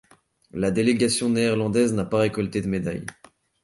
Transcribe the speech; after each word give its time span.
La 0.49 0.71
délégation 0.71 1.29
néerlandaise 1.29 1.93
n'a 1.93 2.05
pas 2.05 2.17
récolté 2.21 2.59
de 2.61 2.67
médaille. 2.67 3.05